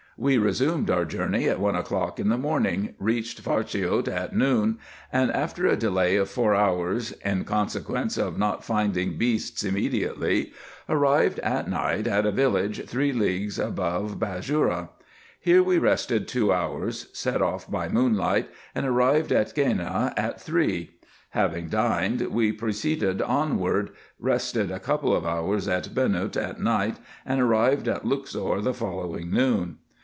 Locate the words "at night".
11.39-12.05, 26.37-26.97